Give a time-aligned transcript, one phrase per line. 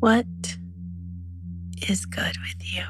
[0.00, 0.26] What
[1.88, 2.84] is good with you?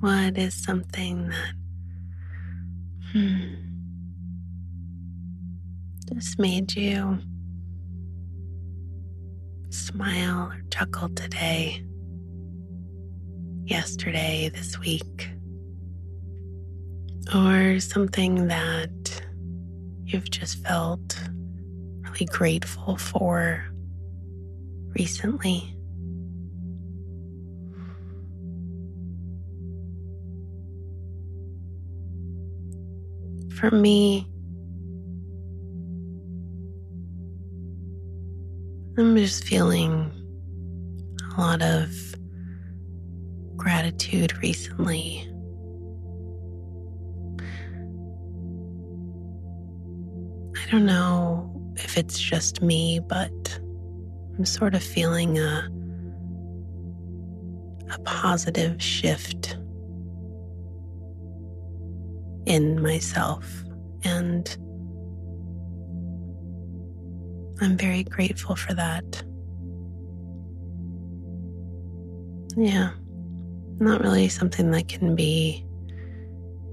[0.00, 1.54] What is something that
[3.12, 3.54] hmm,
[6.12, 7.18] just made you
[9.70, 11.84] smile or chuckle today,
[13.64, 15.33] yesterday, this week?
[17.32, 19.22] Or something that
[20.04, 21.20] you've just felt
[22.02, 23.64] really grateful for
[24.96, 25.70] recently?
[33.56, 34.28] For me,
[38.98, 40.12] I'm just feeling
[41.36, 41.90] a lot of
[43.56, 45.28] gratitude recently.
[50.64, 53.60] I don't know if it's just me, but
[54.38, 55.68] I'm sort of feeling a,
[57.92, 59.58] a positive shift
[62.46, 63.46] in myself.
[64.04, 64.48] And
[67.60, 69.22] I'm very grateful for that.
[72.56, 72.90] Yeah,
[73.80, 75.66] not really something that can be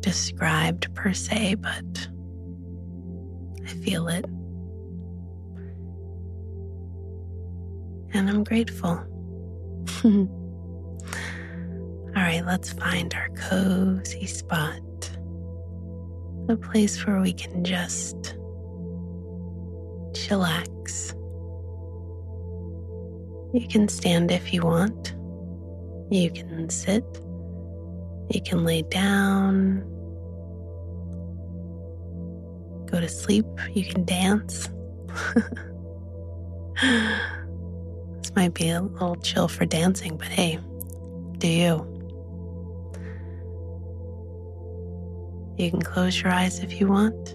[0.00, 2.08] described per se, but
[3.70, 4.24] feel it.
[8.12, 8.90] And I'm grateful.
[10.04, 10.28] All
[12.16, 14.80] right, let's find our cozy spot
[16.50, 18.36] a place where we can just
[20.12, 21.14] chillax.
[23.54, 25.14] You can stand if you want.
[26.10, 27.04] You can sit.
[28.30, 29.84] You can lay down.
[32.90, 33.46] Go to sleep.
[33.72, 34.68] You can dance.
[36.82, 40.58] this might be a little chill for dancing, but hey,
[41.38, 41.86] do you?
[45.56, 47.32] You can close your eyes if you want.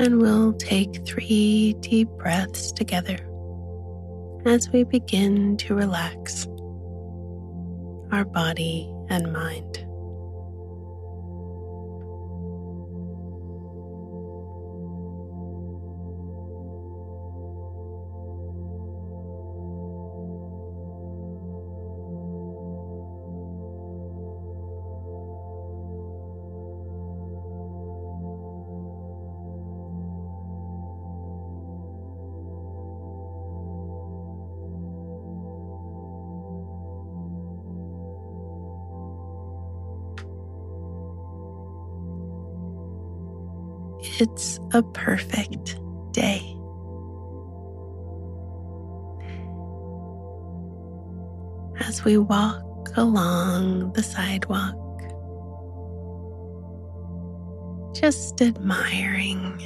[0.00, 3.18] And we'll take three deep breaths together
[4.46, 6.46] as we begin to relax
[8.12, 9.87] our body and mind.
[44.20, 45.78] It's a perfect
[46.12, 46.40] day.
[51.80, 54.74] As we walk along the sidewalk,
[57.94, 59.60] just admiring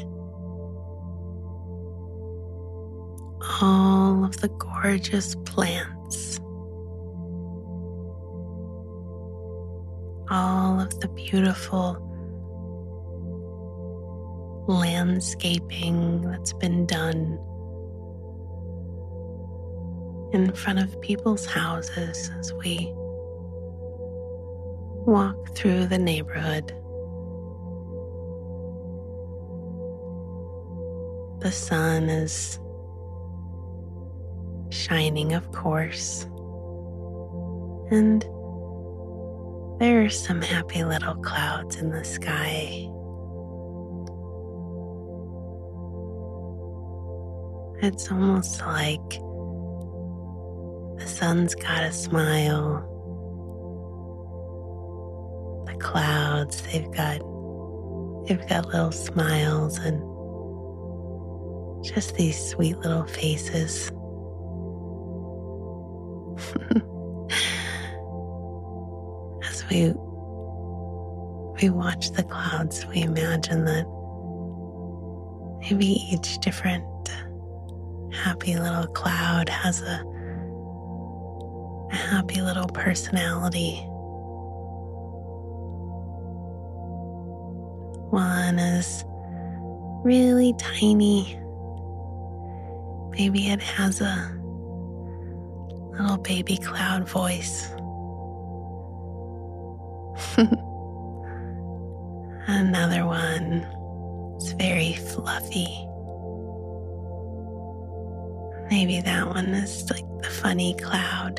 [3.61, 6.39] all of the gorgeous plants,
[10.31, 12.12] all of the beautiful
[14.67, 17.39] landscaping that's been done
[20.33, 22.93] in front of people's houses as we
[25.05, 26.69] walk through the neighborhood.
[31.41, 32.61] The sun is
[34.71, 36.25] shining, of course.
[37.91, 38.23] And
[39.81, 42.89] there are some happy little clouds in the sky.
[47.85, 49.11] It's almost like
[51.01, 52.89] the sun's got a smile.
[55.67, 57.19] The clouds, they've got
[58.29, 60.01] they've got little smiles and
[61.85, 63.89] just these sweet little faces.
[69.45, 69.93] As we
[71.61, 73.87] we watch the clouds, we imagine that
[75.63, 76.85] maybe each different
[78.13, 80.05] happy little cloud has a,
[81.91, 83.77] a happy little personality.
[88.11, 89.05] One is
[90.05, 91.39] really tiny.
[93.11, 94.39] Maybe it has a
[95.93, 97.69] little baby cloud voice.
[102.47, 103.67] Another one
[104.37, 105.89] is very fluffy.
[108.73, 111.37] Maybe that one is like the funny cloud.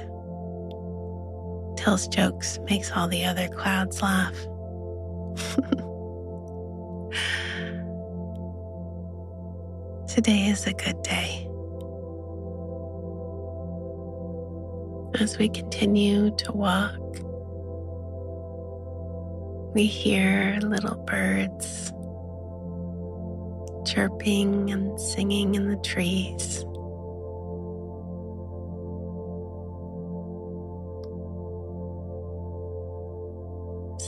[1.75, 4.35] Tells jokes, makes all the other clouds laugh.
[10.07, 11.47] Today is a good day.
[15.19, 16.99] As we continue to walk,
[19.73, 21.91] we hear little birds
[23.91, 26.63] chirping and singing in the trees.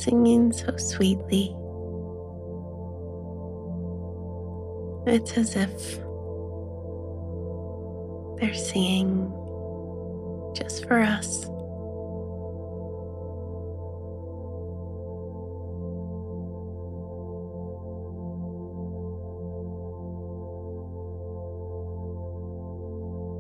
[0.05, 1.55] Singing so sweetly.
[5.07, 5.97] It's as if
[8.39, 9.31] they're singing
[10.55, 11.45] just for us.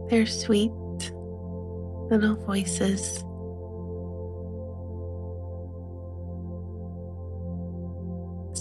[0.09, 0.71] Their sweet
[2.09, 3.23] little voices.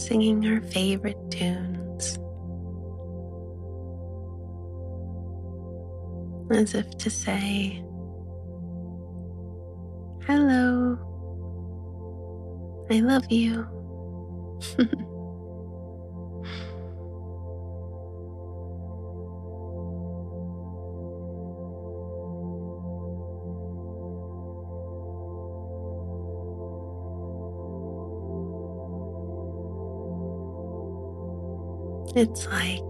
[0.04, 2.18] Singing our favorite tunes.
[6.50, 7.82] As if to say,
[10.26, 10.98] Hello,
[12.90, 13.66] I love you.
[32.16, 32.80] It's like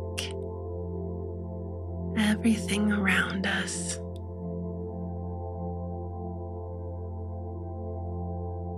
[2.19, 3.95] everything around us,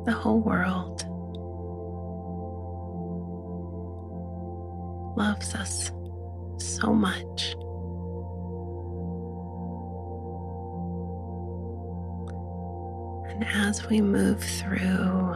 [0.07, 1.03] the whole world,
[5.19, 5.91] loves us
[6.59, 7.57] so much.
[13.31, 15.35] And as we move through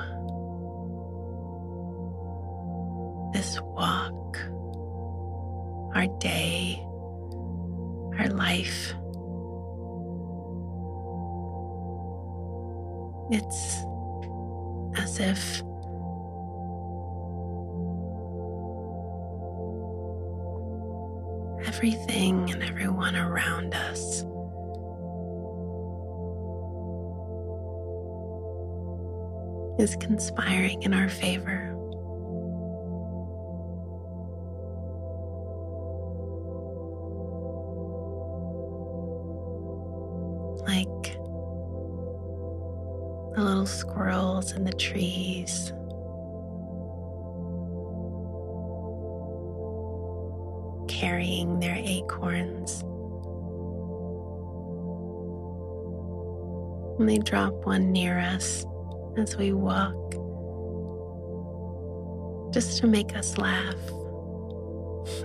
[6.00, 6.83] our day,
[8.19, 8.95] our life.
[13.30, 13.76] It's
[14.97, 15.62] as if
[21.66, 24.25] everything and everyone around us
[29.78, 31.70] is conspiring in our favor.
[44.40, 45.73] Squirrels in the trees.
[50.88, 52.82] Carrying their acorns.
[56.99, 58.64] And they drop one near us
[59.16, 59.94] as we walk,
[62.52, 63.75] just to make us laugh.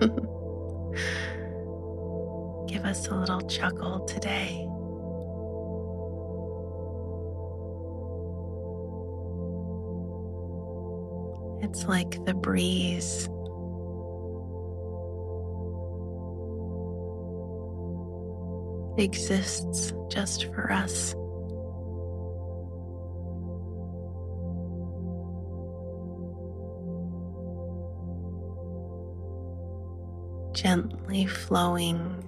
[2.66, 4.66] Give us a little chuckle today.
[11.68, 13.28] It's like the breeze.
[18.96, 21.12] Exists just for us.
[30.54, 32.22] Gently flowing,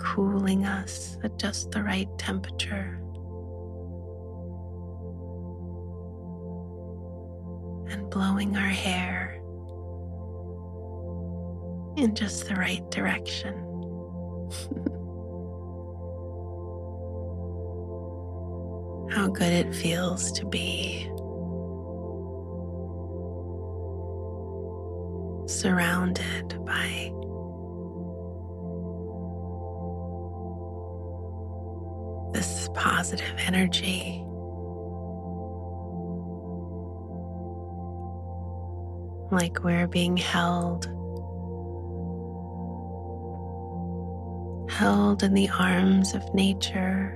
[0.00, 3.00] cooling us at just the right temperature.
[8.10, 9.34] Blowing our hair
[11.96, 13.54] in just the right direction.
[19.10, 21.10] How good it feels to be
[25.48, 27.12] surrounded by
[32.32, 34.27] this positive energy.
[39.30, 40.86] Like we're being held,
[44.70, 47.14] held in the arms of nature.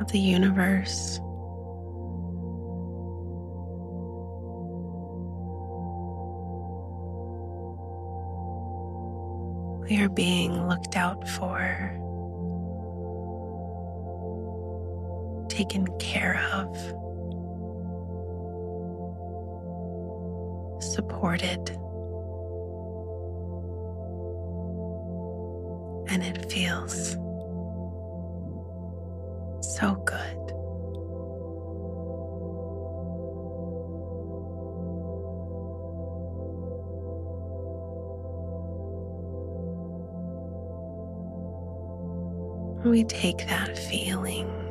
[0.00, 1.18] Of the universe.
[9.90, 11.98] We are being looked out for,
[15.58, 16.72] taken care of,
[20.80, 21.70] supported,
[26.10, 27.16] and it feels
[29.60, 30.38] so good.
[42.84, 44.67] We take that feeling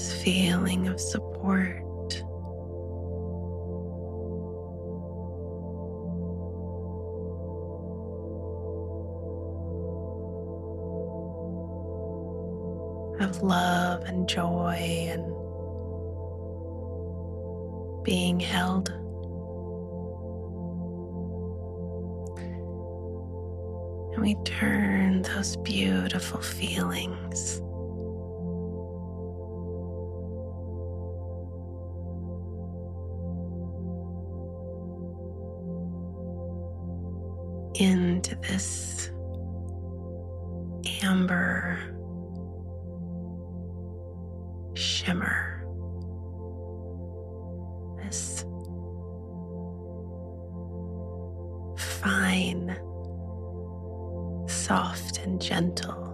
[0.00, 1.76] this feeling of support.
[13.20, 15.24] Of love and joy and
[18.02, 18.88] being held.
[24.14, 27.60] And we turn those beautiful feelings
[38.42, 39.10] this
[41.02, 41.78] amber
[44.74, 45.64] shimmer,
[48.02, 48.44] this
[51.76, 52.76] fine,
[54.48, 56.06] soft, and gentle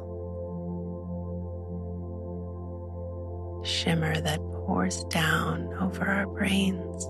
[3.65, 7.07] shimmer that pours down over our brains.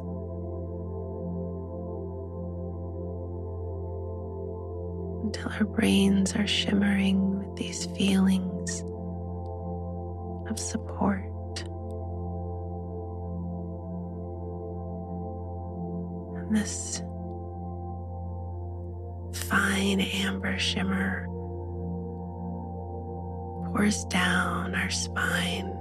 [5.59, 8.81] Our brains are shimmering with these feelings
[10.51, 11.23] of support.
[16.37, 17.03] And this
[19.49, 21.27] fine amber shimmer
[23.73, 25.73] pours down our spine.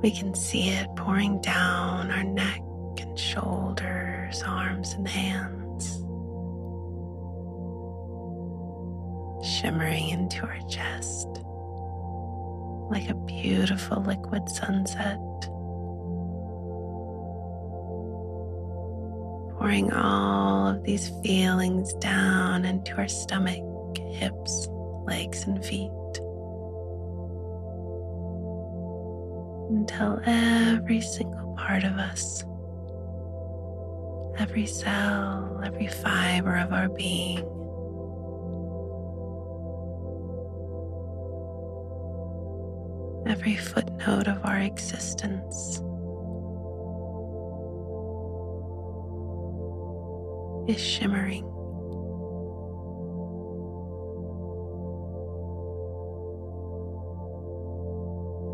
[0.00, 2.62] We can see it pouring down our neck
[3.00, 4.08] and shoulders
[4.46, 5.57] arms, and hands,
[9.68, 11.28] shimmering into our chest
[12.90, 15.18] like a beautiful liquid sunset.
[19.58, 23.62] Pouring all of these feelings down into our stomach,
[23.98, 24.68] hips,
[25.04, 25.90] legs, and feet.
[29.68, 32.42] Until every single part of us
[34.38, 37.57] every cell, every fiber of our being.
[43.28, 45.82] Every footnote of our existence
[50.66, 51.44] is shimmering.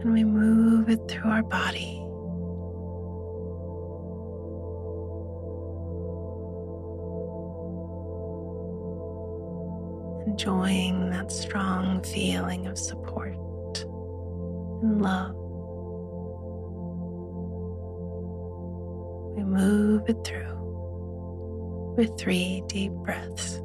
[0.02, 2.00] And we move it through our body.
[10.26, 13.36] enjoying that strong feeling of support
[14.84, 15.34] and love.
[19.36, 23.60] We move it through with three deep breaths.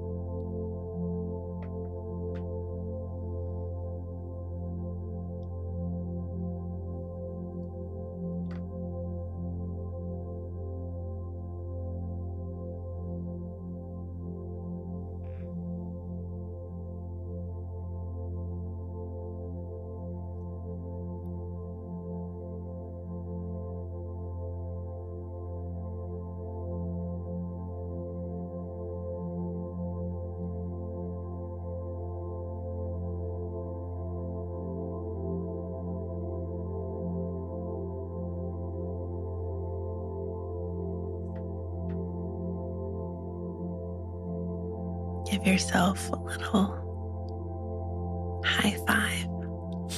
[45.39, 46.75] Give yourself a little
[48.45, 49.23] high five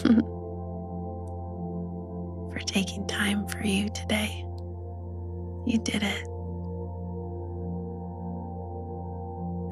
[2.52, 4.46] for taking time for you today.
[5.66, 6.28] You did it.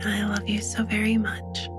[0.06, 1.70] I love you so very much.